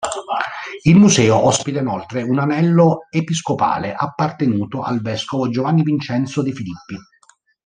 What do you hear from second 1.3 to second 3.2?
ospita inoltre un anello